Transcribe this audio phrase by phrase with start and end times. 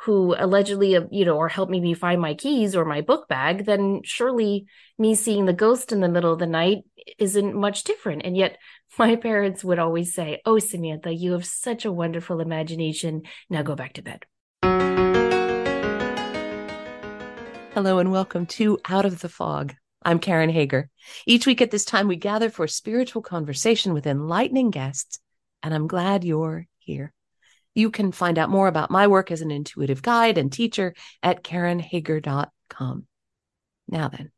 [0.00, 3.64] who allegedly, uh, you know, or helped me find my keys or my book bag,
[3.64, 4.66] then surely
[4.98, 6.84] me seeing the ghost in the middle of the night
[7.18, 8.22] isn't much different.
[8.24, 8.58] And yet
[8.98, 13.22] my parents would always say, Oh, Samantha, you have such a wonderful imagination.
[13.50, 14.24] Now go back to bed.
[17.74, 19.74] Hello and welcome to Out of the Fog.
[20.02, 20.88] I'm Karen Hager.
[21.26, 25.18] Each week at this time, we gather for spiritual conversation with enlightening guests,
[25.62, 27.12] and I'm glad you're here.
[27.76, 31.44] You can find out more about my work as an intuitive guide and teacher at
[31.44, 33.06] karenhager.com.
[33.86, 34.32] Now then,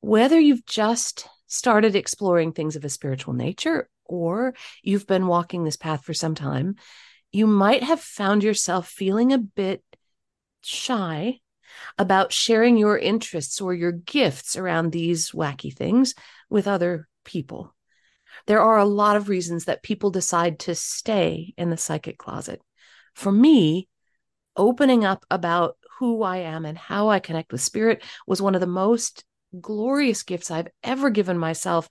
[0.00, 5.76] whether you've just started exploring things of a spiritual nature or you've been walking this
[5.76, 6.74] path for some time,
[7.30, 9.84] you might have found yourself feeling a bit
[10.62, 11.38] shy
[11.98, 16.16] about sharing your interests or your gifts around these wacky things
[16.50, 17.75] with other people
[18.46, 22.62] there are a lot of reasons that people decide to stay in the psychic closet.
[23.14, 23.88] For me,
[24.56, 28.60] opening up about who I am and how I connect with spirit was one of
[28.60, 29.24] the most
[29.60, 31.88] glorious gifts I've ever given myself,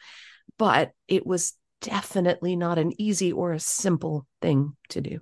[0.58, 5.20] but it was definitely not an easy or a simple thing to do.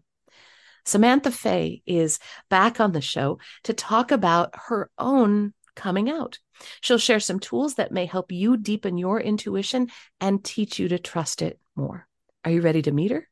[0.86, 6.40] Samantha Fey is back on the show to talk about her own coming out.
[6.82, 11.00] She'll share some tools that may help you deepen your intuition and teach you to
[11.00, 12.08] trust it more.
[12.46, 13.30] Are you ready to meet her?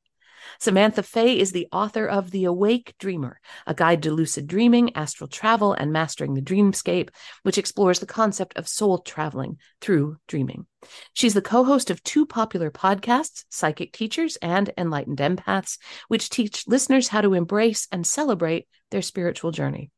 [0.60, 5.28] Samantha Fey is the author of The Awake Dreamer, a guide to lucid dreaming, astral
[5.28, 7.10] travel, and mastering the dreamscape,
[7.44, 10.66] which explores the concept of soul traveling through dreaming.
[11.14, 15.78] She's the co host of two popular podcasts, Psychic Teachers and Enlightened Empaths,
[16.08, 19.92] which teach listeners how to embrace and celebrate their spiritual journey.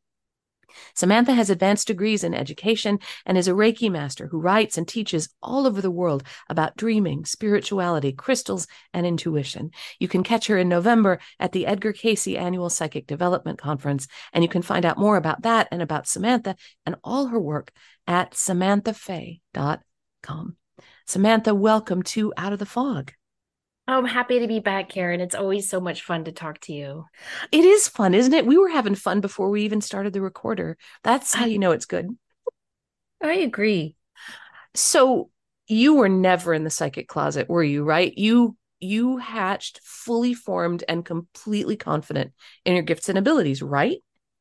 [0.95, 5.29] Samantha has advanced degrees in education and is a Reiki master who writes and teaches
[5.41, 9.71] all over the world about dreaming, spirituality, crystals, and intuition.
[9.99, 14.43] You can catch her in November at the Edgar Cayce Annual Psychic Development Conference, and
[14.43, 17.71] you can find out more about that and about Samantha and all her work
[18.07, 20.55] at samanthafey.com.
[21.05, 23.11] Samantha, welcome to Out of the Fog.
[23.85, 25.19] Oh, I'm happy to be back, Karen.
[25.19, 27.05] It's always so much fun to talk to you.
[27.51, 28.45] It is fun, isn't it?
[28.45, 30.77] We were having fun before we even started the recorder.
[31.03, 32.07] That's how you know it's good.
[33.21, 33.97] I agree.
[34.73, 35.29] So
[35.67, 37.83] you were never in the psychic closet, were you?
[37.83, 38.17] Right?
[38.17, 42.31] You you hatched fully formed and completely confident
[42.65, 43.97] in your gifts and abilities, right?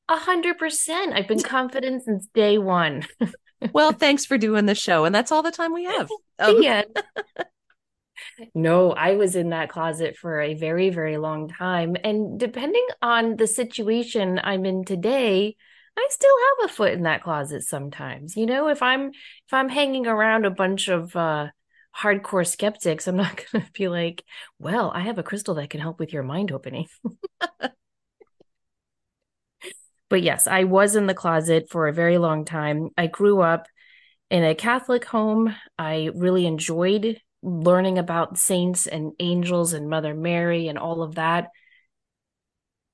[0.09, 1.15] A hundred percent.
[1.15, 3.07] I've been confident since day one.
[3.73, 6.09] well, thanks for doing the show, and that's all the time we have.
[6.39, 6.63] Um.
[8.55, 11.97] No, I was in that closet for a very, very long time.
[12.03, 15.57] And depending on the situation I'm in today,
[15.97, 18.37] I still have a foot in that closet sometimes.
[18.37, 21.49] You know, if I'm if I'm hanging around a bunch of uh
[21.97, 24.25] hardcore skeptics, I'm not going to be like,
[24.59, 26.87] "Well, I have a crystal that can help with your mind opening."
[30.09, 32.91] but yes, I was in the closet for a very long time.
[32.97, 33.67] I grew up
[34.31, 35.55] in a Catholic home.
[35.79, 41.49] I really enjoyed learning about saints and angels and Mother Mary and all of that.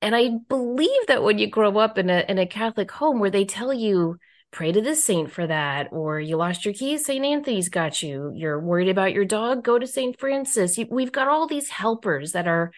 [0.00, 3.30] And I believe that when you grow up in a in a Catholic home where
[3.30, 4.16] they tell you
[4.50, 8.32] pray to this saint for that, or you lost your keys, Saint Anthony's got you.
[8.34, 10.78] You're worried about your dog, go to Saint Francis.
[10.90, 12.72] We've got all these helpers that are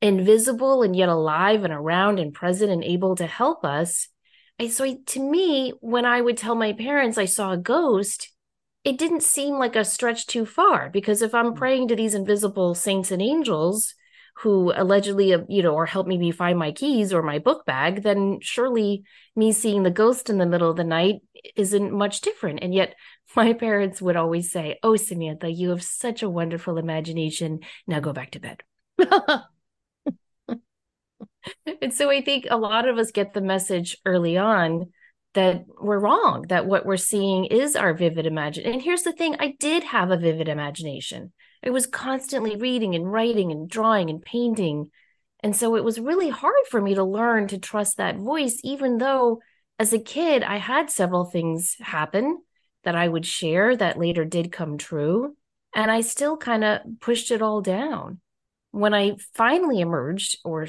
[0.00, 4.08] invisible and yet alive and around and present and able to help us.
[4.68, 8.31] So to me, when I would tell my parents I saw a ghost,
[8.84, 11.56] it didn't seem like a stretch too far because if I'm mm.
[11.56, 13.94] praying to these invisible saints and angels
[14.36, 18.02] who allegedly, uh, you know, or help me find my keys or my book bag,
[18.02, 19.04] then surely
[19.36, 21.16] me seeing the ghost in the middle of the night
[21.54, 22.60] isn't much different.
[22.62, 22.94] And yet
[23.36, 27.60] my parents would always say, Oh, Samantha, you have such a wonderful imagination.
[27.86, 28.62] Now go back to bed.
[31.80, 34.92] and so I think a lot of us get the message early on
[35.34, 38.72] that we're wrong, that what we're seeing is our vivid imagination.
[38.72, 41.32] And here's the thing I did have a vivid imagination.
[41.64, 44.90] I was constantly reading and writing and drawing and painting.
[45.40, 48.98] And so it was really hard for me to learn to trust that voice, even
[48.98, 49.40] though
[49.78, 52.42] as a kid, I had several things happen
[52.84, 55.36] that I would share that later did come true.
[55.74, 58.20] And I still kind of pushed it all down.
[58.72, 60.66] when I finally emerged or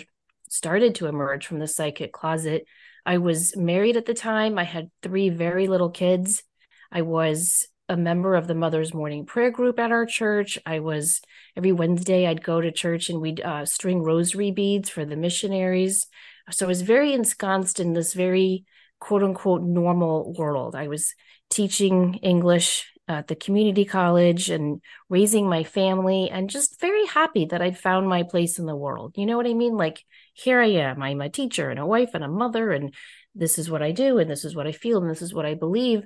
[0.49, 2.65] started to emerge from the psychic closet,
[3.05, 4.57] I was married at the time.
[4.57, 6.43] I had three very little kids.
[6.91, 10.57] I was a member of the Mother's Morning Prayer Group at our church.
[10.65, 11.21] I was
[11.55, 16.07] every Wednesday, I'd go to church and we'd uh, string rosary beads for the missionaries.
[16.49, 18.65] So I was very ensconced in this very
[18.99, 20.75] quote unquote normal world.
[20.75, 21.13] I was
[21.49, 27.61] teaching English at the community college and raising my family and just very happy that
[27.61, 29.13] I'd found my place in the world.
[29.17, 29.75] You know what I mean?
[29.75, 31.01] Like, here I am.
[31.01, 32.93] I'm a teacher and a wife and a mother, and
[33.35, 35.45] this is what I do, and this is what I feel, and this is what
[35.45, 36.03] I believe.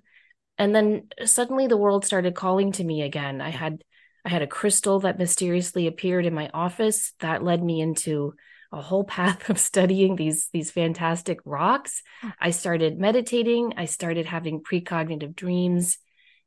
[0.58, 3.42] And then suddenly the world started calling to me again.
[3.42, 3.84] I had
[4.26, 8.34] I had a crystal that mysteriously appeared in my office that led me into
[8.74, 12.02] a whole path of studying these these fantastic rocks.
[12.22, 12.30] Hmm.
[12.40, 15.98] I started meditating, I started having precognitive dreams,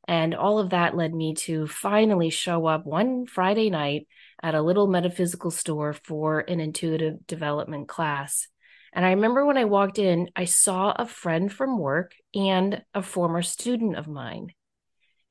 [0.07, 4.07] and all of that led me to finally show up one Friday night
[4.43, 8.47] at a little metaphysical store for an intuitive development class.
[8.93, 13.01] And I remember when I walked in, I saw a friend from work and a
[13.01, 14.53] former student of mine.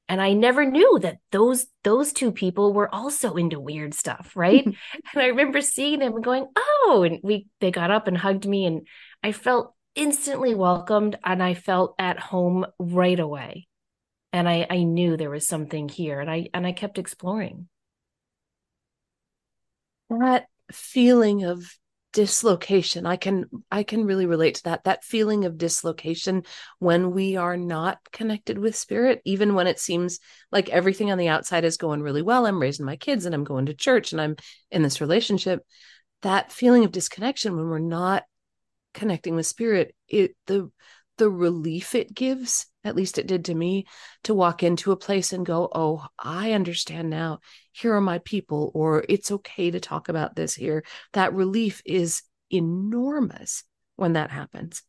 [0.08, 4.64] And I never knew that those those two people were also into weird stuff, right?
[4.64, 4.76] and
[5.14, 8.66] I remember seeing them and going, "Oh!" And we they got up and hugged me,
[8.66, 8.88] and
[9.22, 13.68] I felt instantly welcomed, and I felt at home right away.
[14.32, 17.68] And I I knew there was something here, and I and I kept exploring.
[20.10, 21.64] That feeling of
[22.12, 24.82] dislocation i can i can really relate to that.
[24.84, 26.42] That feeling of dislocation
[26.80, 30.18] when we are not connected with spirit even when it seems
[30.50, 33.44] like everything on the outside is going really well i'm raising my kids and i'm
[33.44, 34.34] going to church and i'm
[34.72, 35.64] in this relationship
[36.22, 38.24] that feeling of disconnection when we're not
[38.92, 40.68] connecting with spirit it the
[41.20, 43.84] the relief it gives at least it did to me
[44.24, 47.40] to walk into a place and go oh i understand now.
[47.72, 50.82] Here are my people or it's okay to talk about this here.
[51.12, 53.64] That relief is enormous
[53.96, 54.82] when that happens.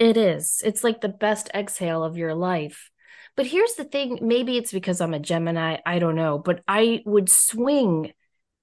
[0.00, 0.62] It is.
[0.64, 2.90] It's like the best exhale of your life.
[3.36, 4.18] But here's the thing.
[4.20, 5.76] Maybe it's because i'm a gemini.
[5.86, 6.38] I don't know.
[6.38, 8.12] But i would swing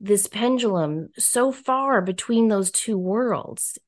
[0.01, 3.79] this pendulum so far between those two worlds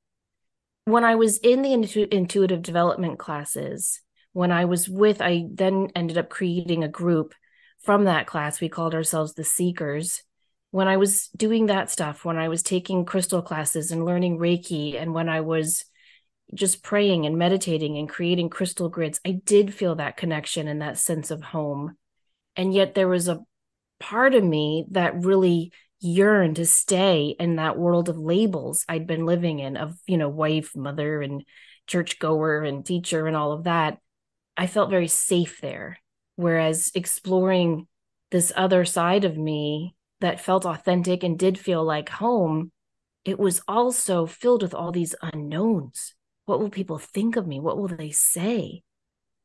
[0.87, 3.99] when I was in the intu- intuitive development classes,
[4.31, 7.33] when I was with, I then ended up creating a group
[7.83, 8.61] from that class.
[8.61, 10.23] We called ourselves the Seekers.
[10.71, 14.95] When I was doing that stuff, when I was taking crystal classes and learning Reiki,
[14.99, 15.83] and when I was
[16.53, 20.97] just praying and meditating and creating crystal grids, I did feel that connection and that
[20.97, 21.97] sense of home.
[22.55, 23.41] And yet there was a
[23.99, 29.25] part of me that really yearn to stay in that world of labels I'd been
[29.25, 31.43] living in of, you know, wife, mother, and
[31.87, 33.97] churchgoer and teacher and all of that.
[34.55, 35.99] I felt very safe there.
[36.35, 37.87] Whereas exploring
[38.31, 42.71] this other side of me that felt authentic and did feel like home,
[43.25, 46.13] it was also filled with all these unknowns.
[46.45, 47.59] What will people think of me?
[47.59, 48.83] What will they say?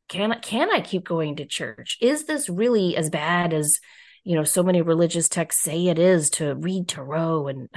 [0.08, 1.96] Can I, can I keep going to church?
[2.00, 3.80] Is this really as bad as
[4.24, 7.68] you know so many religious texts say it is to read tarot and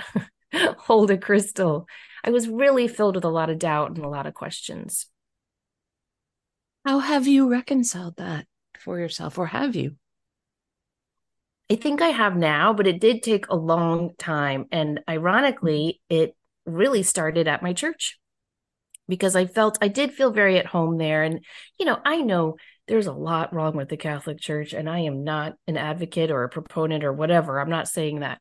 [0.79, 1.87] hold a crystal.
[2.23, 5.07] I was really filled with a lot of doubt and a lot of questions.
[6.85, 8.45] How have you reconciled that
[8.79, 9.95] for yourself or have you?
[11.71, 16.23] I think i have now but it did take a long time and ironically mm-hmm.
[16.23, 18.19] it really started at my church
[19.07, 21.43] because i felt i did feel very at home there and
[21.79, 22.55] you know i know
[22.87, 26.43] there's a lot wrong with the Catholic Church, and I am not an advocate or
[26.43, 27.59] a proponent or whatever.
[27.59, 28.39] I'm not saying that.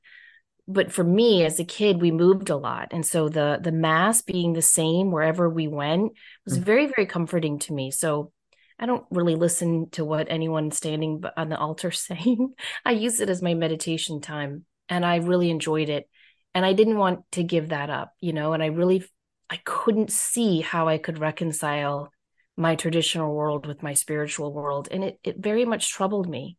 [0.67, 2.89] But for me as a kid, we moved a lot.
[2.93, 6.13] And so the the mass being the same wherever we went
[6.45, 6.65] was mm-hmm.
[6.65, 7.91] very, very comforting to me.
[7.91, 8.33] So
[8.79, 12.55] I don't really listen to what anyone standing on the altar saying.
[12.85, 16.09] I use it as my meditation time and I really enjoyed it.
[16.55, 19.05] And I didn't want to give that up, you know, and I really
[19.51, 22.11] I couldn't see how I could reconcile
[22.57, 26.57] my traditional world with my spiritual world and it it very much troubled me.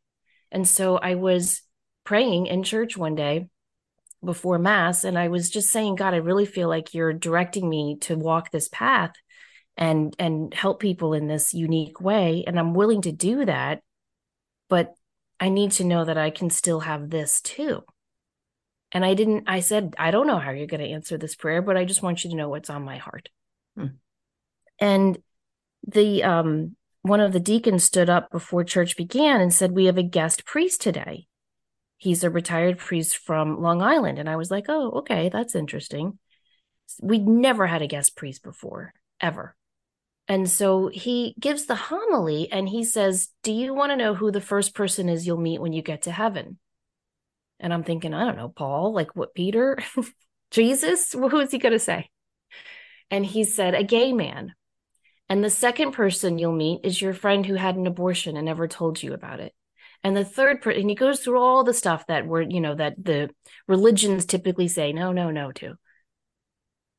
[0.52, 1.62] And so i was
[2.06, 3.48] praying in church one day
[4.24, 7.98] before mass and i was just saying god i really feel like you're directing me
[8.00, 9.14] to walk this path
[9.78, 13.82] and and help people in this unique way and i'm willing to do that
[14.70, 14.94] but
[15.40, 17.84] i need to know that i can still have this too.
[18.92, 21.62] And i didn't i said i don't know how you're going to answer this prayer
[21.62, 23.30] but i just want you to know what's on my heart.
[23.75, 23.98] Hmm.
[24.80, 25.18] and
[25.88, 26.75] the um
[27.06, 30.44] one of the deacons stood up before church began and said, We have a guest
[30.44, 31.27] priest today.
[31.98, 34.18] He's a retired priest from Long Island.
[34.18, 36.18] And I was like, Oh, okay, that's interesting.
[37.01, 39.56] We'd never had a guest priest before, ever.
[40.27, 44.32] And so he gives the homily and he says, Do you want to know who
[44.32, 46.58] the first person is you'll meet when you get to heaven?
[47.60, 49.77] And I'm thinking, I don't know, Paul, like what, Peter?
[50.51, 51.13] Jesus?
[51.13, 52.10] Who is he going to say?
[53.12, 54.54] And he said, a gay man.
[55.27, 58.67] And the second person you'll meet is your friend who had an abortion and never
[58.67, 59.53] told you about it.
[60.03, 62.75] And the third person, and he goes through all the stuff that were, you know,
[62.75, 63.32] that the
[63.67, 65.75] religions typically say no, no, no to.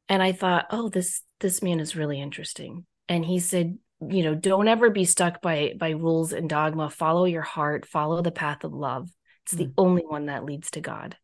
[0.09, 2.85] And I thought, oh, this this man is really interesting.
[3.09, 6.91] And he said, you know, don't ever be stuck by by rules and dogma.
[6.91, 9.09] Follow your heart, follow the path of love.
[9.45, 9.75] It's the mm.
[9.79, 11.17] only one that leads to God.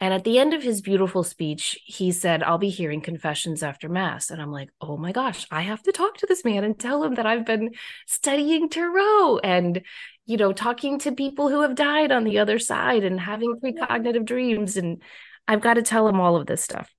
[0.00, 3.88] And at the end of his beautiful speech, he said, I'll be hearing confessions after
[3.88, 4.30] Mass.
[4.30, 7.02] And I'm like, oh my gosh, I have to talk to this man and tell
[7.04, 7.70] him that I've been
[8.06, 9.82] studying Tarot and,
[10.26, 13.60] you know, talking to people who have died on the other side and having oh,
[13.64, 14.76] precognitive dreams.
[14.76, 15.00] And
[15.46, 16.92] I've got to tell him all of this stuff.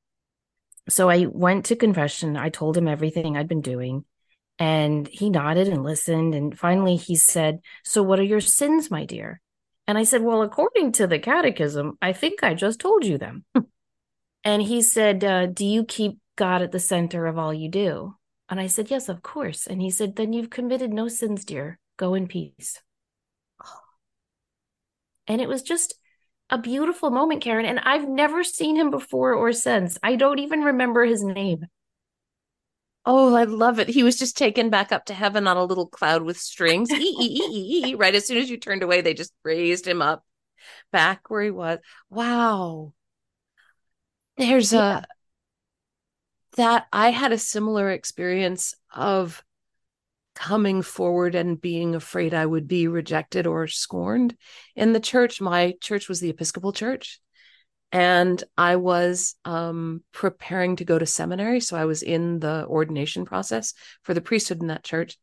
[0.87, 2.37] So I went to confession.
[2.37, 4.05] I told him everything I'd been doing.
[4.57, 6.33] And he nodded and listened.
[6.33, 9.41] And finally he said, So what are your sins, my dear?
[9.87, 13.45] And I said, Well, according to the catechism, I think I just told you them.
[14.43, 18.15] and he said, uh, Do you keep God at the center of all you do?
[18.49, 19.67] And I said, Yes, of course.
[19.67, 21.79] And he said, Then you've committed no sins, dear.
[21.97, 22.81] Go in peace.
[25.27, 25.95] And it was just
[26.51, 27.65] a beautiful moment, Karen.
[27.65, 29.97] And I've never seen him before or since.
[30.03, 31.65] I don't even remember his name.
[33.05, 33.87] Oh, I love it.
[33.87, 36.89] He was just taken back up to heaven on a little cloud with strings.
[36.89, 40.25] right as soon as you turned away, they just raised him up
[40.91, 41.79] back where he was.
[42.09, 42.93] Wow.
[44.37, 44.99] There's yeah.
[44.99, 45.03] a
[46.57, 49.43] that I had a similar experience of
[50.35, 54.35] coming forward and being afraid I would be rejected or scorned
[54.75, 55.41] in the church.
[55.41, 57.19] My church was the Episcopal Church
[57.91, 61.59] and I was um, preparing to go to seminary.
[61.59, 63.73] So I was in the ordination process
[64.03, 65.17] for the priesthood in that church.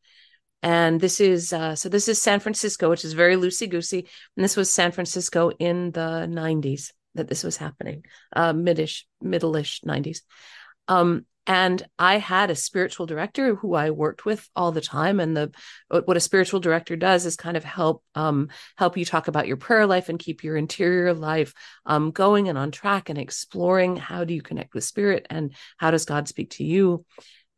[0.61, 4.07] And this is uh, so this is San Francisco, which is very loosey goosey.
[4.37, 8.03] And this was San Francisco in the 90s that this was happening,
[8.35, 10.21] uh, midish, middle-ish 90s.
[10.87, 15.19] Um, and i had a spiritual director who i worked with all the time.
[15.19, 15.51] And the
[15.89, 19.57] what a spiritual director does is kind of help um, help you talk about your
[19.57, 21.53] prayer life and keep your interior life
[21.85, 25.91] um, going and on track and exploring how do you connect with spirit and how
[25.91, 27.05] does god speak to you.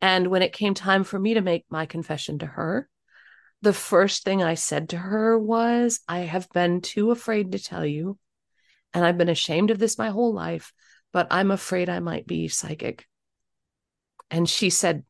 [0.00, 2.88] And when it came time for me to make my confession to her
[3.62, 7.86] the first thing i said to her was i have been too afraid to tell
[7.86, 8.18] you
[8.92, 10.72] and i've been ashamed of this my whole life
[11.12, 13.06] but i'm afraid i might be psychic
[14.30, 15.04] and she said,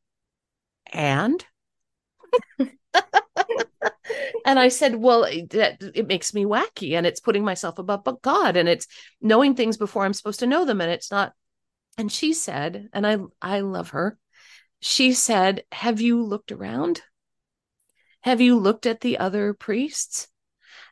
[0.92, 1.44] and?
[2.58, 8.04] and I said, well, eh, that it makes me wacky and it's putting myself above
[8.04, 8.86] but God and it's
[9.20, 10.80] knowing things before I'm supposed to know them.
[10.80, 11.32] And it's not.
[11.98, 14.18] And she said, and I, I love her.
[14.80, 17.02] She said, have you looked around?
[18.20, 20.28] Have you looked at the other priests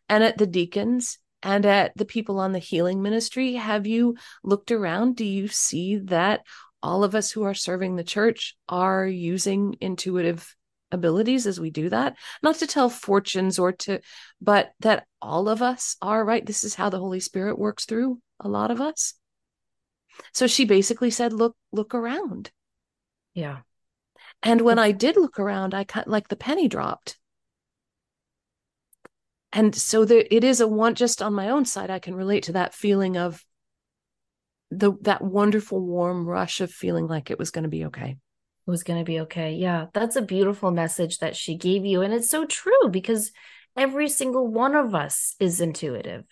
[0.08, 3.54] and at the deacons and at the people on the healing ministry?
[3.54, 5.16] Have you looked around?
[5.16, 6.42] Do you see that
[6.84, 10.54] all of us who are serving the church are using intuitive
[10.92, 12.14] abilities as we do that.
[12.42, 14.00] Not to tell fortunes or to
[14.40, 16.44] but that all of us are right?
[16.44, 19.14] This is how the holy spirit works through a lot of us.
[20.34, 22.52] So she basically said look look around.
[23.32, 23.60] Yeah.
[24.42, 27.18] And when i did look around i cut like the penny dropped.
[29.54, 32.42] And so there it is a want just on my own side i can relate
[32.44, 33.42] to that feeling of
[34.70, 38.16] the that wonderful warm rush of feeling like it was going to be okay.
[38.66, 39.54] It was going to be okay.
[39.54, 43.32] Yeah that's a beautiful message that she gave you and it's so true because
[43.76, 46.24] every single one of us is intuitive.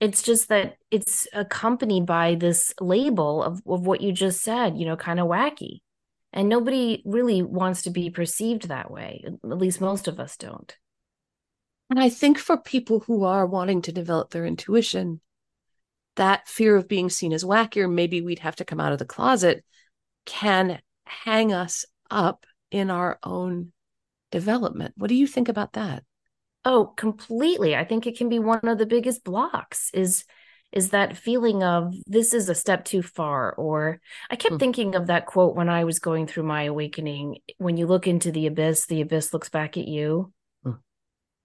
[0.00, 4.86] It's just that it's accompanied by this label of, of what you just said you
[4.86, 5.80] know kind of wacky.
[6.32, 10.76] And nobody really wants to be perceived that way at least most of us don't.
[11.90, 15.20] And i think for people who are wanting to develop their intuition
[16.20, 18.98] that fear of being seen as wacky, or maybe we'd have to come out of
[18.98, 19.64] the closet,
[20.26, 23.72] can hang us up in our own
[24.30, 24.92] development.
[24.98, 26.04] What do you think about that?
[26.62, 27.74] Oh, completely.
[27.74, 30.24] I think it can be one of the biggest blocks is
[30.72, 34.00] is that feeling of this is a step too far or
[34.30, 34.58] I kept mm.
[34.60, 38.30] thinking of that quote when I was going through my awakening when you look into
[38.30, 40.32] the abyss the abyss looks back at you.
[40.66, 40.78] Mm.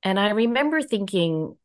[0.03, 1.55] And I remember thinking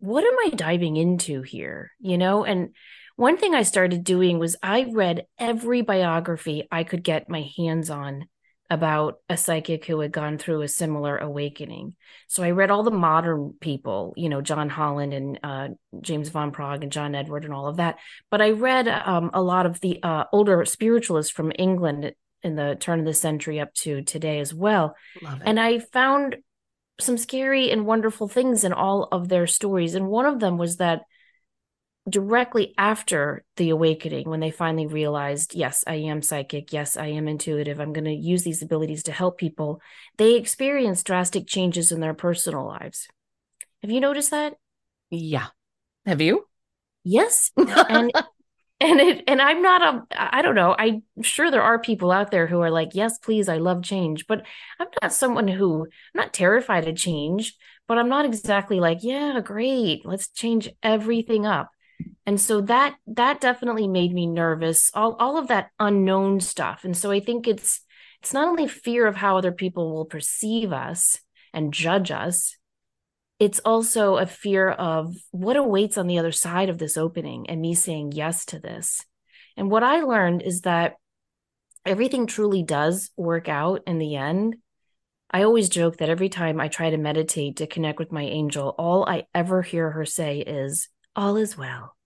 [0.00, 1.92] what am I diving into here?
[2.00, 2.74] You know, and
[3.16, 7.90] one thing I started doing was I read every biography I could get my hands
[7.90, 8.26] on
[8.70, 11.96] about a psychic who had gone through a similar awakening.
[12.28, 15.68] So I read all the modern people, you know, John Holland and uh,
[16.00, 17.98] James Van Praagh and John Edward and all of that.
[18.30, 22.76] But I read um, a lot of the uh, older spiritualists from England in the
[22.78, 24.94] turn of the century up to today as well.
[25.44, 26.36] And I found
[27.02, 29.94] some scary and wonderful things in all of their stories.
[29.94, 31.02] And one of them was that
[32.08, 37.28] directly after the awakening, when they finally realized, yes, I am psychic, yes, I am
[37.28, 39.80] intuitive, I'm going to use these abilities to help people,
[40.16, 43.06] they experienced drastic changes in their personal lives.
[43.82, 44.54] Have you noticed that?
[45.10, 45.48] Yeah.
[46.06, 46.46] Have you?
[47.04, 47.50] Yes.
[47.56, 48.12] And
[48.80, 50.74] and it and i'm not a i don't know.
[50.78, 54.26] I'm sure there are people out there who are like yes please i love change.
[54.26, 54.44] But
[54.78, 57.56] i'm not someone who i'm not terrified of change
[57.86, 61.70] but i'm not exactly like yeah great let's change everything up.
[62.26, 66.84] And so that that definitely made me nervous all all of that unknown stuff.
[66.84, 67.82] And so i think it's
[68.22, 71.18] it's not only fear of how other people will perceive us
[71.52, 72.56] and judge us
[73.40, 77.60] it's also a fear of what awaits on the other side of this opening and
[77.60, 79.04] me saying yes to this.
[79.56, 80.96] And what I learned is that
[81.86, 84.56] everything truly does work out in the end.
[85.30, 88.74] I always joke that every time I try to meditate to connect with my angel,
[88.78, 91.96] all I ever hear her say is, All is well.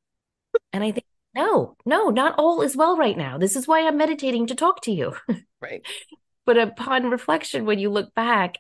[0.73, 3.39] and I think, no, no, not all is well right now.
[3.39, 5.15] This is why I'm meditating to talk to you.
[5.61, 5.85] Right.
[6.47, 8.57] but upon reflection, when you look back,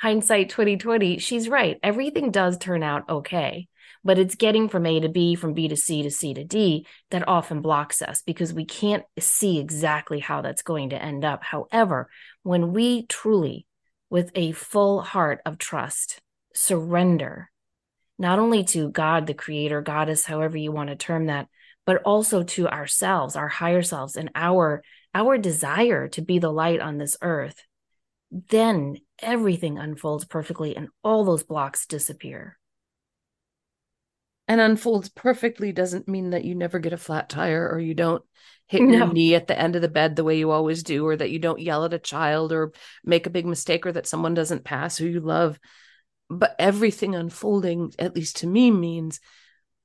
[0.00, 1.78] hindsight 2020, she's right.
[1.82, 3.68] Everything does turn out okay,
[4.04, 6.86] but it's getting from A to B, from B to C to C to D
[7.10, 11.42] that often blocks us because we can't see exactly how that's going to end up.
[11.42, 12.08] However,
[12.42, 13.66] when we truly,
[14.10, 16.20] with a full heart of trust,
[16.54, 17.50] surrender,
[18.18, 21.48] not only to God, the creator, goddess, however you want to term that,
[21.86, 24.82] but also to ourselves, our higher selves, and our
[25.14, 27.62] our desire to be the light on this earth,
[28.30, 32.58] then everything unfolds perfectly and all those blocks disappear.
[34.46, 38.24] And unfolds perfectly doesn't mean that you never get a flat tire or you don't
[38.66, 38.98] hit No.
[38.98, 41.30] your knee at the end of the bed the way you always do, or that
[41.30, 42.72] you don't yell at a child or
[43.04, 45.58] make a big mistake or that someone doesn't pass who you love.
[46.30, 49.20] But everything unfolding, at least to me, means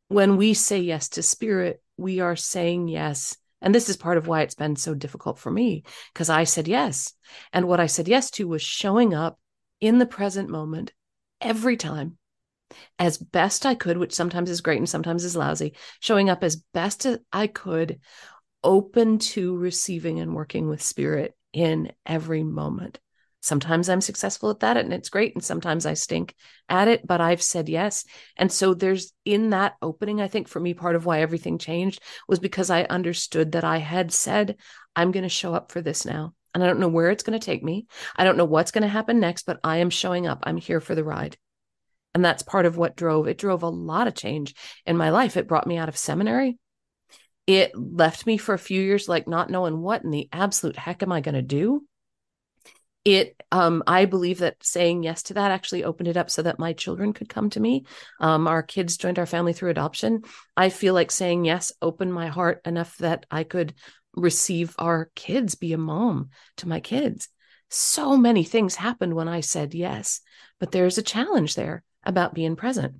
[0.10, 3.38] when we say yes to spirit, we are saying yes.
[3.64, 6.68] And this is part of why it's been so difficult for me because I said
[6.68, 7.14] yes.
[7.52, 9.40] And what I said yes to was showing up
[9.80, 10.92] in the present moment
[11.42, 12.18] every time
[13.00, 16.58] as best I could, which sometimes is great and sometimes is lousy, showing up as
[16.74, 18.00] best as I could,
[18.64, 23.00] open to receiving and working with spirit in every moment.
[23.44, 25.36] Sometimes I'm successful at that and it's great.
[25.36, 26.34] And sometimes I stink
[26.70, 28.06] at it, but I've said yes.
[28.38, 32.02] And so there's in that opening, I think for me, part of why everything changed
[32.26, 34.56] was because I understood that I had said,
[34.96, 36.34] I'm going to show up for this now.
[36.54, 37.86] And I don't know where it's going to take me.
[38.16, 40.40] I don't know what's going to happen next, but I am showing up.
[40.44, 41.36] I'm here for the ride.
[42.14, 45.36] And that's part of what drove it drove a lot of change in my life.
[45.36, 46.60] It brought me out of seminary.
[47.46, 51.04] It left me for a few years like not knowing what in the absolute heck
[51.04, 51.86] am I going to do?
[53.06, 56.60] It um I believe that saying yes to that actually opened it up so that
[56.60, 57.86] my children could come to me.
[58.20, 60.24] Um our kids joined our family through adoption.
[60.56, 63.74] I feel like saying yes opened my heart enough that I could
[64.16, 67.30] receive our kids, be a mom to my kids.
[67.70, 70.22] So many things happened when I said yes,
[70.60, 72.96] but there's a challenge there about being present.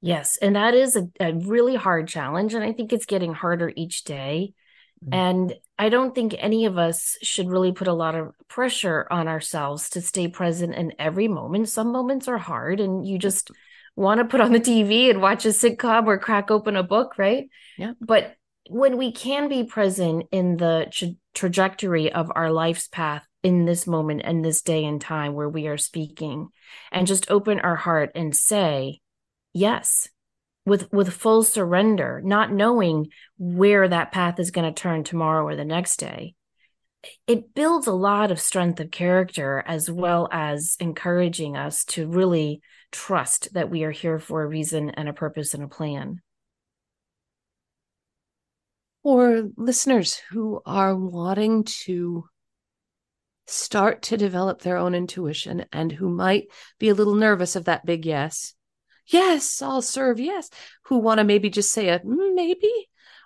[0.00, 0.36] Yes.
[0.42, 2.54] And that is a, a really hard challenge.
[2.54, 4.52] And I think it's getting harder each day.
[5.04, 5.14] Mhm.
[5.14, 9.28] And I don't think any of us should really put a lot of pressure on
[9.28, 11.68] ourselves to stay present in every moment.
[11.68, 13.50] Some moments are hard and you just
[13.96, 17.18] want to put on the TV and watch a sitcom or crack open a book,
[17.18, 17.48] right?
[17.76, 17.92] Yeah.
[18.00, 18.36] But
[18.70, 23.86] when we can be present in the tra- trajectory of our life's path in this
[23.86, 26.48] moment and this day and time where we are speaking
[26.92, 29.00] and just open our heart and say
[29.52, 30.08] yes
[30.64, 35.56] with with full surrender not knowing where that path is going to turn tomorrow or
[35.56, 36.34] the next day.
[37.26, 42.60] It builds a lot of strength of character as well as encouraging us to really
[42.92, 46.20] trust that we are here for a reason and a purpose and a plan.
[49.02, 52.24] For listeners who are wanting to
[53.48, 56.46] start to develop their own intuition and who might
[56.78, 58.54] be a little nervous of that big yes,
[59.06, 60.50] yes, I'll serve, yes,
[60.84, 62.72] who want to maybe just say a "Mm, maybe,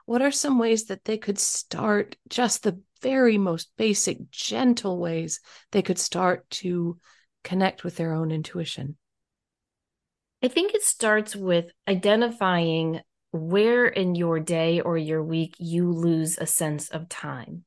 [0.05, 5.41] what are some ways that they could start just the very most basic, gentle ways
[5.73, 6.99] they could start to
[7.45, 8.97] connect with their own intuition?
[10.43, 13.01] I think it starts with identifying
[13.33, 17.65] where in your day or your week you lose a sense of time.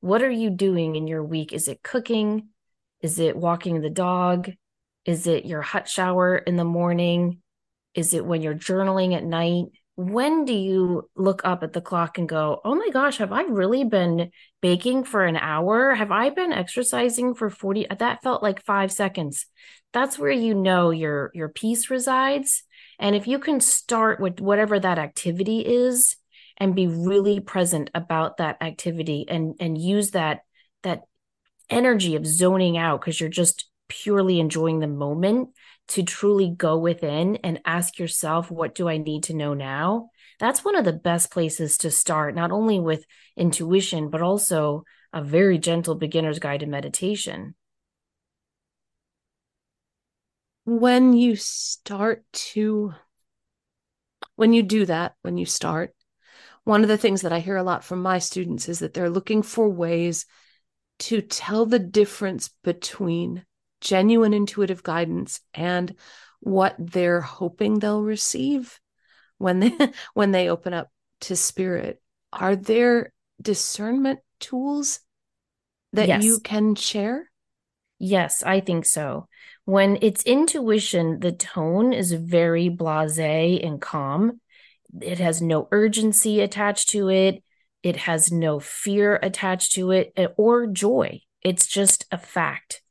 [0.00, 1.52] What are you doing in your week?
[1.52, 2.48] Is it cooking?
[3.00, 4.50] Is it walking the dog?
[5.04, 7.42] Is it your hot shower in the morning?
[8.00, 9.66] Is it when you're journaling at night?
[9.94, 13.42] When do you look up at the clock and go, oh my gosh, have I
[13.42, 14.30] really been
[14.62, 15.94] baking for an hour?
[15.94, 17.86] Have I been exercising for 40?
[17.98, 19.44] That felt like five seconds.
[19.92, 22.62] That's where you know your your peace resides
[22.98, 26.16] And if you can start with whatever that activity is
[26.56, 30.40] and be really present about that activity and and use that
[30.82, 31.02] that
[31.68, 35.50] energy of zoning out because you're just purely enjoying the moment
[35.90, 40.10] to truly go within and ask yourself what do I need to know now?
[40.38, 43.04] That's one of the best places to start not only with
[43.36, 47.54] intuition but also a very gentle beginner's guide to meditation.
[50.64, 52.94] When you start to,
[54.36, 55.94] when you do that, when you start,
[56.62, 59.10] one of the things that I hear a lot from my students is that they're
[59.10, 60.26] looking for ways
[61.00, 63.44] to tell the difference between
[63.80, 65.94] genuine intuitive guidance and
[66.40, 68.80] what they're hoping they'll receive
[69.38, 69.72] when they
[70.14, 70.90] when they open up
[71.20, 72.00] to spirit
[72.32, 75.00] are there discernment tools
[75.92, 76.24] that yes.
[76.24, 77.30] you can share?
[77.98, 79.28] Yes, I think so.
[79.64, 84.40] When it's intuition, the tone is very blase and calm.
[85.00, 87.42] It has no urgency attached to it.
[87.82, 91.20] It has no fear attached to it eh, or joy.
[91.42, 92.82] It's just a fact.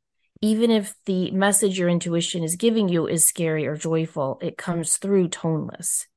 [0.42, 4.96] Even if the message your intuition is giving you is scary or joyful, it comes
[4.96, 6.08] through toneless.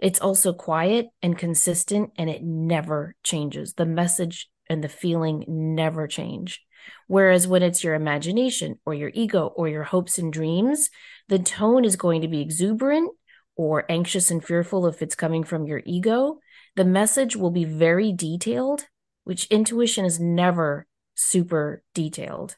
[0.00, 3.74] It's also quiet and consistent and it never changes.
[3.74, 6.60] The message and the feeling never change.
[7.06, 10.90] Whereas when it's your imagination or your ego or your hopes and dreams,
[11.28, 13.12] the tone is going to be exuberant
[13.54, 16.40] or anxious and fearful if it's coming from your ego.
[16.74, 18.86] The message will be very detailed,
[19.22, 22.56] which intuition is never super detailed.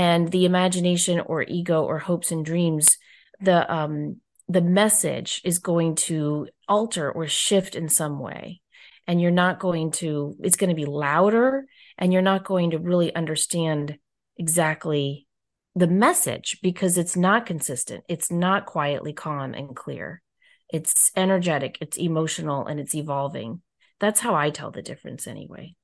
[0.00, 2.96] And the imagination or ego or hopes and dreams,
[3.38, 4.16] the um
[4.48, 8.62] the message is going to alter or shift in some way.
[9.06, 11.66] And you're not going to it's going to be louder
[11.98, 13.98] and you're not going to really understand
[14.38, 15.26] exactly
[15.74, 18.02] the message because it's not consistent.
[18.08, 20.22] It's not quietly calm and clear.
[20.72, 23.60] It's energetic it's emotional and it's evolving.
[23.98, 25.74] That's how i tell the difference anyway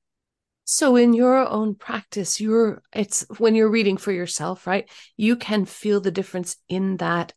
[0.67, 5.65] so in your own practice you're it's when you're reading for yourself right you can
[5.65, 7.33] feel the difference in that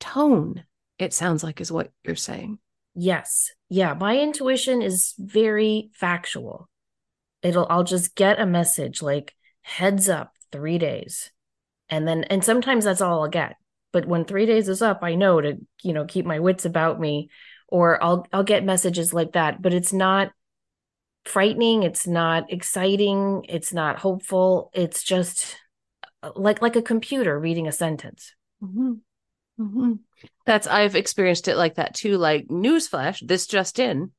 [0.00, 0.64] tone
[1.00, 2.58] it sounds like is what you're saying.
[2.94, 3.50] Yes.
[3.70, 6.68] Yeah, my intuition is very factual.
[7.42, 11.32] It'll I'll just get a message like heads up 3 days.
[11.88, 13.56] And then and sometimes that's all I'll get.
[13.92, 17.00] But when 3 days is up, I know to, you know, keep my wits about
[17.00, 17.30] me
[17.66, 20.32] or I'll I'll get messages like that, but it's not
[21.24, 24.70] frightening, it's not exciting, it's not hopeful.
[24.72, 25.56] It's just
[26.22, 28.34] uh, like like a computer reading a sentence.
[28.62, 28.92] Mm-hmm.
[29.60, 29.92] Mm-hmm.
[30.46, 32.16] That's I've experienced it like that too.
[32.16, 34.12] Like newsflash, this just in,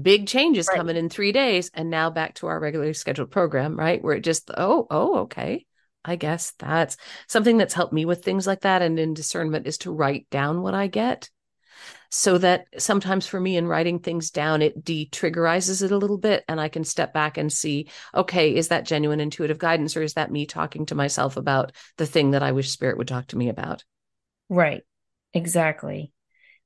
[0.00, 0.76] big changes right.
[0.76, 4.02] coming in three days, and now back to our regularly scheduled program, right?
[4.02, 5.66] Where it just oh oh okay,
[6.04, 6.96] I guess that's
[7.28, 10.62] something that's helped me with things like that, and in discernment is to write down
[10.62, 11.28] what I get,
[12.10, 16.44] so that sometimes for me in writing things down, it de-triggerizes it a little bit,
[16.48, 20.14] and I can step back and see, okay, is that genuine intuitive guidance, or is
[20.14, 23.38] that me talking to myself about the thing that I wish spirit would talk to
[23.38, 23.84] me about?
[24.48, 24.82] Right.
[25.34, 26.12] Exactly.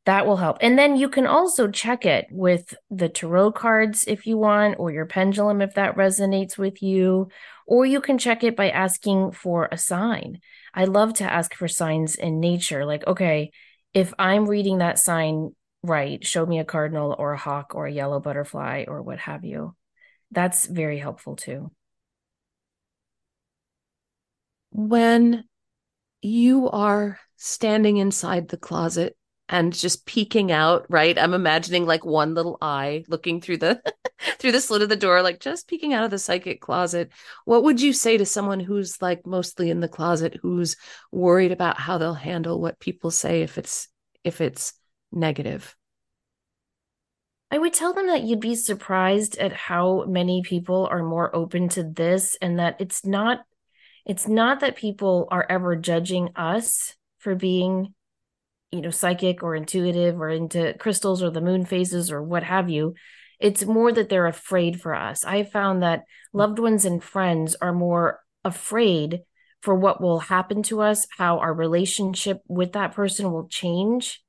[0.05, 0.59] That will help.
[0.61, 4.90] And then you can also check it with the tarot cards if you want, or
[4.90, 7.28] your pendulum if that resonates with you.
[7.66, 10.40] Or you can check it by asking for a sign.
[10.74, 12.85] I love to ask for signs in nature.
[12.85, 13.52] Like, okay,
[13.94, 17.92] if I'm reading that sign right, show me a cardinal or a hawk or a
[17.92, 19.74] yellow butterfly or what have you.
[20.31, 21.72] That's very helpful too.
[24.70, 25.44] When
[26.22, 29.16] you are standing inside the closet
[29.53, 31.17] and just peeking out right?
[31.19, 33.83] I'm imagining like one little eye looking through the
[34.38, 37.12] through the slit of the door like just peeking out of the psychic closet.
[37.45, 40.77] What would you say to someone who's like mostly in the closet who's
[41.12, 43.88] worried about how they'll handle what people say if it's
[44.25, 44.73] if it's
[45.12, 45.77] negative?
[47.51, 51.69] I would tell them that you'd be surprised at how many people are more open
[51.71, 53.41] to this and that it's not
[54.07, 57.95] it's not that people are ever judging us for being
[58.73, 62.69] you know psychic or intuitive or into crystals or the moon phases or what have
[62.71, 62.95] you
[63.43, 65.25] it's more that they're afraid for us.
[65.25, 66.39] I found that hmm.
[66.39, 69.23] loved ones and friends are more afraid
[69.61, 74.21] for what will happen to us how our relationship with that person will change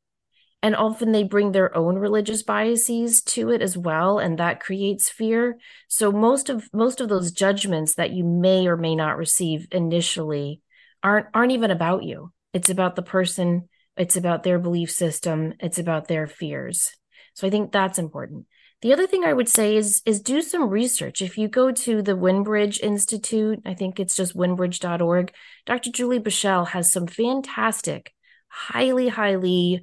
[0.61, 5.09] and often they bring their own religious biases to it as well and that creates
[5.09, 5.57] fear.
[5.87, 10.61] So most of most of those judgments that you may or may not receive initially
[11.03, 12.31] aren't aren't even about you.
[12.53, 15.53] It's about the person it's about their belief system.
[15.59, 16.91] It's about their fears.
[17.35, 18.45] So i think that's important.
[18.81, 21.21] The other thing i would say is is do some research.
[21.21, 25.33] If you go to the Windbridge institute i think it's just windbridge.org
[25.65, 28.13] dr julie Beischel has some fantastic
[28.49, 29.81] highly highly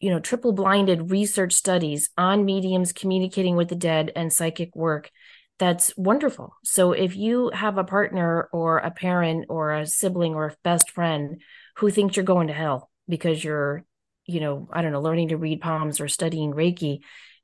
[0.00, 5.10] you know triple blinded research studies on mediums communicating with the dead and psychic work.
[5.58, 6.54] That's wonderful.
[6.64, 10.90] So if you have a partner or a parent or a sibling or a best
[10.90, 11.42] friend
[11.80, 13.84] who thinks you're going to hell because you're
[14.26, 17.00] you know i don't know learning to read palms or studying reiki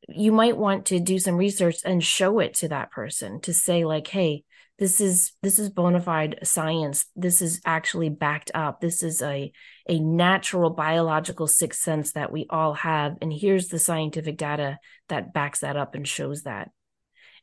[0.09, 3.85] you might want to do some research and show it to that person to say
[3.85, 4.44] like hey
[4.79, 7.07] this is this is bona fide science.
[7.16, 8.81] This is actually backed up.
[8.81, 9.51] This is a
[9.88, 13.16] a natural biological sixth sense that we all have.
[13.22, 16.70] And here's the scientific data that backs that up and shows that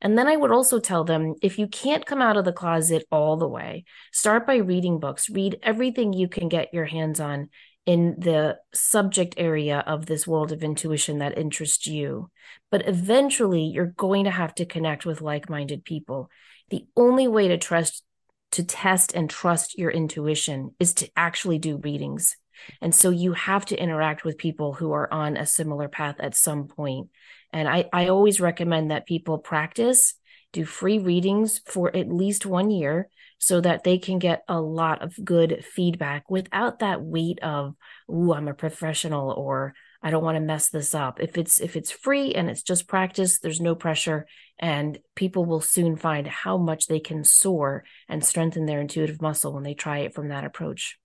[0.04, 3.06] and then I would also tell them if you can't come out of the closet
[3.10, 7.50] all the way, start by reading books, read everything you can get your hands on
[7.86, 12.30] in the subject area of this world of intuition that interests you.
[12.70, 16.30] But eventually, you're going to have to connect with like minded people.
[16.70, 18.04] The only way to trust,
[18.52, 22.36] to test and trust your intuition is to actually do readings.
[22.82, 26.36] And so you have to interact with people who are on a similar path at
[26.36, 27.10] some point.
[27.54, 30.16] And I, I always recommend that people practice,
[30.52, 35.02] do free readings for at least one year so that they can get a lot
[35.02, 37.76] of good feedback without that weight of,
[38.10, 41.22] ooh, I'm a professional or I don't want to mess this up.
[41.22, 44.28] If it's if it's free and it's just practice, there's no pressure
[44.60, 49.54] and people will soon find how much they can soar and strengthen their intuitive muscle
[49.54, 50.98] when they try it from that approach.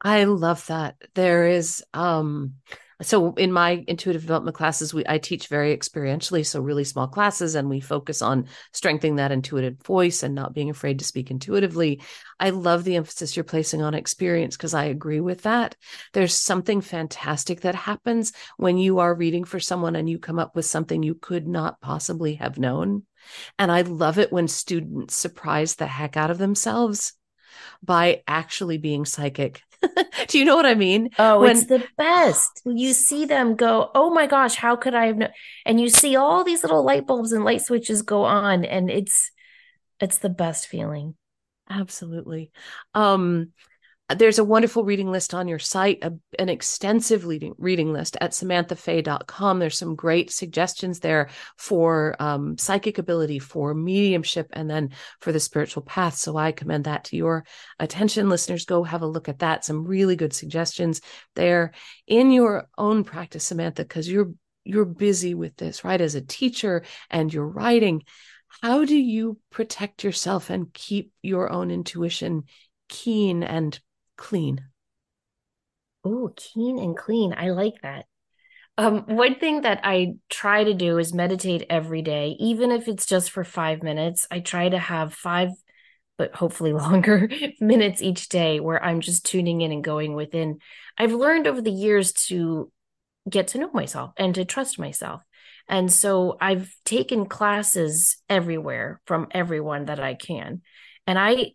[0.00, 0.96] I love that.
[1.14, 2.54] There is um
[3.02, 7.54] so in my intuitive development classes we i teach very experientially so really small classes
[7.54, 12.00] and we focus on strengthening that intuitive voice and not being afraid to speak intuitively.
[12.38, 15.76] I love the emphasis you're placing on experience because i agree with that.
[16.12, 20.56] There's something fantastic that happens when you are reading for someone and you come up
[20.56, 23.02] with something you could not possibly have known.
[23.58, 27.12] And i love it when students surprise the heck out of themselves
[27.82, 29.62] by actually being psychic
[30.28, 31.10] Do you know what I mean?
[31.18, 32.62] Oh, when, it's the best.
[32.64, 35.30] You see them go, oh my gosh, how could I have known?
[35.64, 39.30] And you see all these little light bulbs and light switches go on, and it's
[40.00, 41.14] it's the best feeling.
[41.68, 42.50] Absolutely.
[42.94, 43.52] Um,
[44.14, 48.30] there's a wonderful reading list on your site, a, an extensive reading, reading list at
[48.30, 49.58] samanthafey.com.
[49.58, 54.90] There's some great suggestions there for um, psychic ability, for mediumship, and then
[55.20, 56.14] for the spiritual path.
[56.14, 57.44] So I commend that to your
[57.80, 58.28] attention.
[58.28, 59.64] Listeners, go have a look at that.
[59.64, 61.00] Some really good suggestions
[61.34, 61.72] there
[62.06, 66.00] in your own practice, Samantha, because you're you're busy with this, right?
[66.00, 68.02] As a teacher and you're writing.
[68.62, 72.44] How do you protect yourself and keep your own intuition
[72.88, 73.78] keen and
[74.16, 74.64] clean.
[76.04, 77.34] Oh, keen and clean.
[77.36, 78.06] I like that.
[78.78, 83.06] Um, one thing that I try to do is meditate every day, even if it's
[83.06, 84.26] just for five minutes.
[84.30, 85.48] I try to have five,
[86.18, 87.28] but hopefully longer
[87.60, 90.58] minutes each day where I'm just tuning in and going within.
[90.98, 92.70] I've learned over the years to
[93.28, 95.22] get to know myself and to trust myself.
[95.68, 100.62] And so I've taken classes everywhere from everyone that I can.
[101.06, 101.52] And I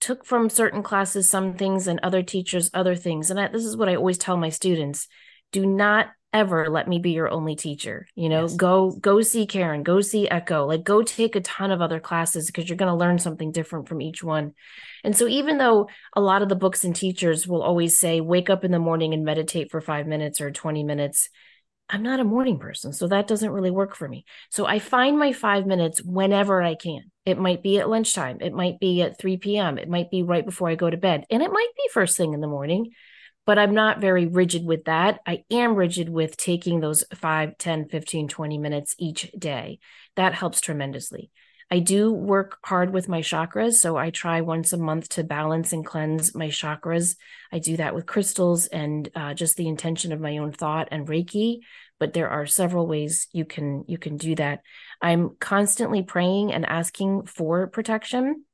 [0.00, 3.30] took from certain classes some things and other teachers other things.
[3.30, 5.08] And I, this is what I always tell my students
[5.52, 8.54] do not ever let me be your only teacher you know yes.
[8.54, 12.46] go go see karen go see echo like go take a ton of other classes
[12.46, 14.54] because you're going to learn something different from each one
[15.02, 18.48] and so even though a lot of the books and teachers will always say wake
[18.48, 21.30] up in the morning and meditate for 5 minutes or 20 minutes
[21.92, 24.24] I'm not a morning person, so that doesn't really work for me.
[24.50, 27.09] So I find my five minutes whenever I can.
[27.30, 30.44] It might be at lunchtime, it might be at 3 p.m., it might be right
[30.44, 32.92] before I go to bed, and it might be first thing in the morning.
[33.46, 35.20] But I'm not very rigid with that.
[35.26, 39.78] I am rigid with taking those 5, 10, 15, 20 minutes each day.
[40.16, 41.30] That helps tremendously.
[41.72, 43.74] I do work hard with my chakras.
[43.74, 47.16] So I try once a month to balance and cleanse my chakras.
[47.52, 51.06] I do that with crystals and uh, just the intention of my own thought and
[51.06, 51.60] Reiki.
[52.00, 54.62] But there are several ways you can you can do that.
[55.00, 58.44] I'm constantly praying and asking for protection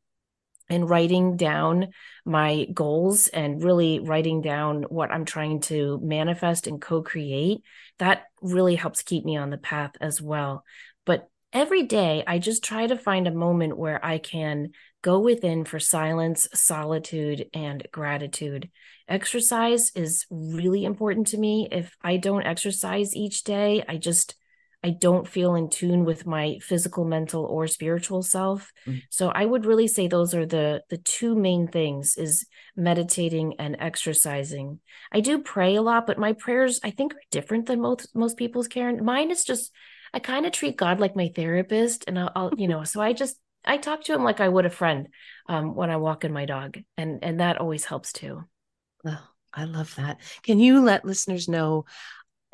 [0.69, 1.89] and writing down
[2.25, 7.63] my goals and really writing down what I'm trying to manifest and co-create.
[7.99, 10.65] That really helps keep me on the path as well.
[11.05, 15.65] But every day I just try to find a moment where I can go within
[15.65, 18.69] for silence, solitude, and gratitude.
[19.09, 21.69] Exercise is really important to me.
[21.71, 24.35] If I don't exercise each day, I just
[24.83, 28.73] I don't feel in tune with my physical, mental, or spiritual self.
[28.87, 28.99] Mm-hmm.
[29.11, 33.77] So I would really say those are the the two main things is meditating and
[33.79, 34.81] exercising.
[35.11, 38.37] I do pray a lot, but my prayers I think are different than most most
[38.37, 39.05] people's Karen.
[39.05, 39.73] Mine is just
[40.13, 43.13] I kind of treat God like my therapist, and I'll, I'll, you know, so I
[43.13, 45.09] just I talk to him like I would a friend
[45.49, 48.45] um, when I walk in my dog, and and that always helps too.
[49.07, 50.19] Oh, I love that.
[50.43, 51.87] Can you let listeners know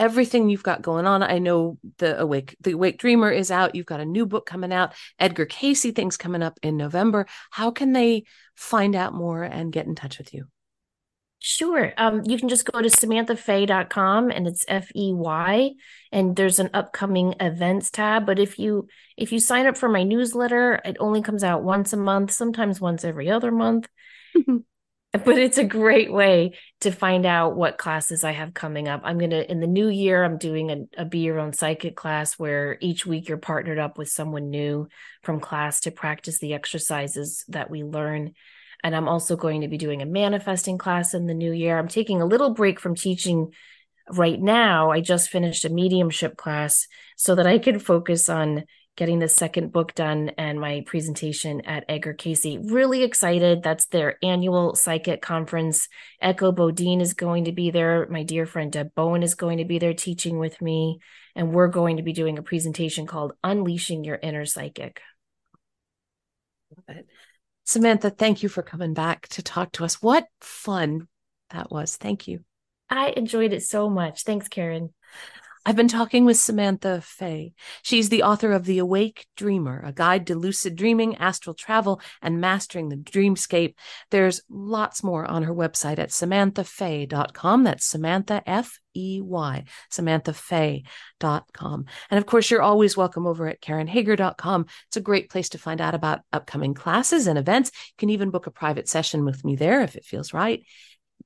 [0.03, 1.23] everything you've got going on.
[1.23, 3.77] I know the Awake the Awake Dreamer is out.
[3.77, 4.95] You've got a new book coming out.
[5.19, 7.27] Edgar Cayce things coming up in November.
[7.51, 8.25] How can they
[8.57, 10.47] find out more and get in touch with you?
[11.39, 11.93] Sure.
[11.97, 15.73] Um, you can just go to samanthafey.com and it's F-E-Y
[16.13, 18.27] and there's an upcoming events tab.
[18.27, 18.87] But if you
[19.17, 22.81] if you sign up for my newsletter, it only comes out once a month, sometimes
[22.81, 23.89] once every other month.
[25.25, 29.03] but it's a great way to find out what classes I have coming up.
[29.05, 32.39] I'm gonna in the new year, I'm doing a, a be your own psychic class
[32.39, 34.89] where each week you're partnered up with someone new
[35.23, 38.33] from class to practice the exercises that we learn
[38.83, 41.79] and I'm also going to be doing a manifesting class in the new year.
[41.79, 43.53] I'm taking a little break from teaching
[44.11, 44.91] right now.
[44.91, 48.65] I just finished a mediumship class so that I can focus on
[48.97, 52.59] getting the second book done and my presentation at Edgar Cayce.
[52.63, 53.63] Really excited.
[53.63, 55.89] That's their annual psychic conference.
[56.21, 58.07] Echo Bodine is going to be there.
[58.11, 60.99] My dear friend Deb Bowen is going to be there teaching with me.
[61.35, 65.01] And we're going to be doing a presentation called Unleashing Your Inner Psychic.
[66.77, 67.07] Love it.
[67.65, 70.03] Samantha, thank you for coming back to talk to us.
[70.03, 71.09] What fun
[71.51, 71.97] that was.
[71.97, 72.41] Thank you.
[72.91, 74.25] I enjoyed it so much.
[74.25, 74.93] Thanks, Karen.
[75.65, 77.53] I've been talking with Samantha Fey.
[77.83, 82.41] She's the author of The Awake Dreamer, a guide to lucid dreaming, astral travel, and
[82.41, 83.75] mastering the dreamscape.
[84.11, 87.63] There's lots more on her website at samanthafey.com.
[87.63, 91.85] That's Samantha F E Y, samanthafey.com.
[92.11, 94.67] And of course, you're always welcome over at karenhager.com.
[94.89, 97.71] It's a great place to find out about upcoming classes and events.
[97.73, 100.65] You can even book a private session with me there if it feels right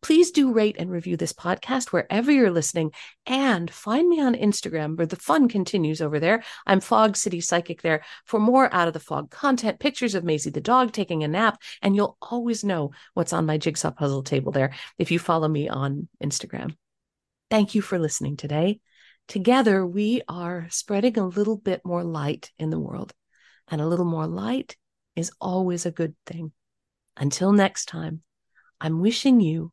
[0.01, 2.91] please do rate and review this podcast wherever you're listening
[3.27, 6.43] and find me on Instagram where the fun continues over there.
[6.67, 10.51] I'm Fog City Psychic there for more out of the fog content, pictures of Maisie
[10.51, 14.53] the dog taking a nap, and you'll always know what's on my jigsaw puzzle table
[14.53, 16.75] there if you follow me on Instagram.
[17.51, 18.81] Thank you for listening today.
[19.29, 23.13] Together, we are spreading a little bit more light in the world,
[23.69, 24.77] and a little more light
[25.17, 26.53] is always a good thing.
[27.17, 28.23] Until next time,
[28.81, 29.73] I'm wishing you